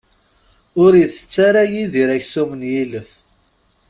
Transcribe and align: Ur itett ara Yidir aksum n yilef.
Ur 0.83 0.91
itett 1.03 1.35
ara 1.47 1.63
Yidir 1.71 2.09
aksum 2.17 2.49
n 2.59 2.61
yilef. 2.71 3.09